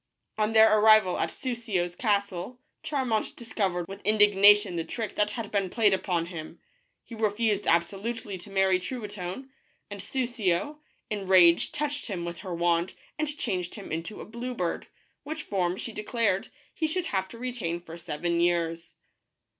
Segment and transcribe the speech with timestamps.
[0.39, 5.69] On their arrival at Soussio's castle, Charmant discovered with indignation the trick that had been
[5.69, 6.59] played upon him.
[7.03, 9.51] He refused absolutely to marry Truitonne,
[9.91, 10.79] and Soussio,
[11.11, 14.87] in a rage, touched him with her wand and changed him into a blue bird,
[15.21, 18.95] which form, she declared, he should have to retain for seven years.